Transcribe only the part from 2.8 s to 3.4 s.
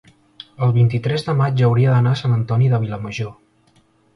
Vilamajor.